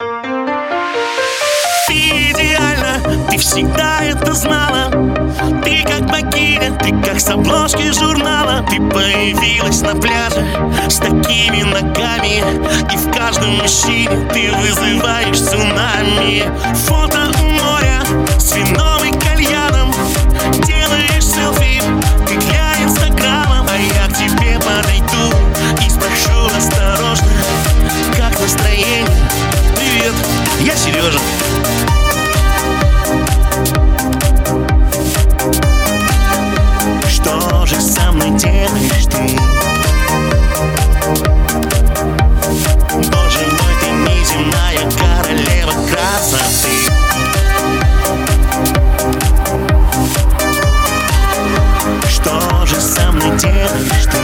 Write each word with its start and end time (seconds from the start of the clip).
Ты 0.00 1.94
идеальна, 2.30 3.00
ты 3.28 3.38
всегда 3.38 4.04
это 4.04 4.32
знала. 4.32 4.92
Ты 5.64 5.82
как 5.82 6.08
богиня, 6.08 6.78
ты 6.78 6.92
как 7.04 7.18
с 7.18 7.28
обложки 7.28 7.92
журнала. 7.92 8.64
Ты 8.70 8.76
появилась 8.76 9.80
на 9.80 9.96
пляже 9.96 10.46
с 10.88 10.98
такими 10.98 11.64
ногами. 11.64 12.44
И 12.92 12.96
в 12.96 13.10
каждом 13.10 13.56
мужчине 13.56 14.28
ты 14.32 14.52
вызываешь 14.52 15.40
цунами. 15.40 16.44
Фото 16.86 17.32
у 17.42 17.47
делаешь 38.30 39.06
ты? 39.06 39.38
Боже 43.10 43.46
мой, 43.46 43.74
ты 43.80 43.90
неземная 43.90 44.84
королева 44.98 45.72
красоты 45.88 46.76
Что 52.08 52.66
же 52.66 52.80
со 52.80 53.12
мной 53.12 53.38
делаешь 53.38 54.06
ты? 54.10 54.18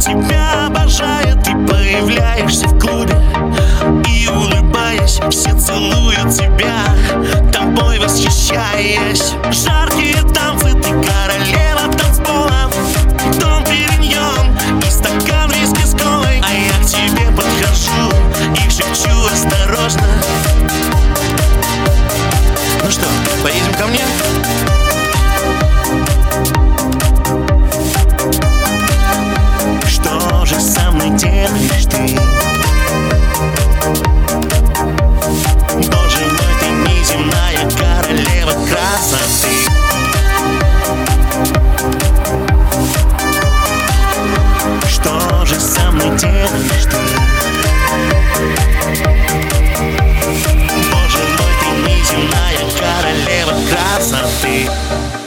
Тебя 0.00 0.66
обожает 0.66 1.42
Ты 1.44 1.52
появляешься 1.52 2.66
в 2.66 2.78
клубе. 2.78 3.14
И 4.08 4.28
улыбаясь 4.28 5.20
Все 5.30 5.54
целуют 5.54 6.34
тебя, 6.34 6.84
тобой 7.52 7.98
восхищаясь. 7.98 9.34
Жаркие 9.50 10.22
танцы, 10.34 10.72
ты 10.74 10.90
королева 10.90 11.92
танцпола. 11.96 12.70
Дом 13.40 13.62
периньон 13.64 14.56
и 14.78 14.90
стакан 14.90 15.50
виски 15.50 15.84
с 15.84 15.94
колой. 15.94 16.42
А 16.42 16.52
я 16.52 16.82
к 16.82 16.86
тебе 16.86 17.30
подхожу 17.36 18.10
и 18.56 18.70
шепчу 18.70 19.14
осторожно 19.32 20.19
мной 31.50 31.68
делаешь 31.68 31.84
ты? 31.86 31.98
Боже 35.74 36.24
мой, 36.26 36.52
ты 36.60 36.66
неземная 36.70 37.64
королева 37.78 38.52
красоты 38.68 39.56
Что 44.88 45.44
же 45.46 45.58
со 45.58 45.90
мной 45.90 46.16
делаешь 46.18 46.84
ты? 46.84 46.96
Боже 50.92 51.22
мой, 51.38 51.52
ты 51.60 51.68
неземная 51.88 52.64
королева 52.78 53.54
красоты 53.70 55.19